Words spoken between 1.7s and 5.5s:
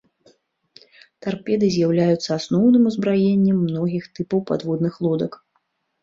з'яўляюцца асноўным узбраеннем многіх тыпаў падводных лодак.